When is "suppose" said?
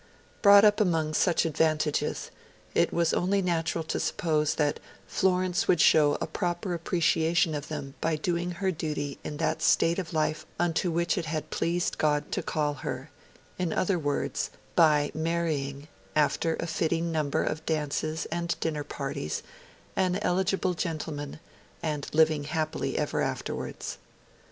3.99-4.55